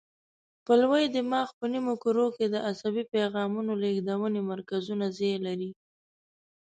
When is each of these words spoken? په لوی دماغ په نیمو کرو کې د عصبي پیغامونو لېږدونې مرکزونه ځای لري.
په 0.65 0.73
لوی 0.81 1.03
دماغ 1.15 1.47
په 1.59 1.65
نیمو 1.73 1.93
کرو 2.03 2.25
کې 2.35 2.45
د 2.49 2.55
عصبي 2.69 3.03
پیغامونو 3.13 3.71
لېږدونې 3.81 4.41
مرکزونه 4.51 5.05
ځای 5.17 5.35
لري. 5.45 5.71